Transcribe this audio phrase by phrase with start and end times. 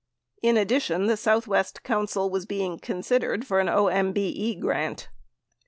[0.37, 5.09] 6 In addition, the Southwest Council was being considered for OMBE grant.